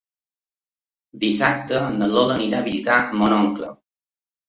[1.25, 3.75] Dissabte na Lola anirà a visitar mon oncle.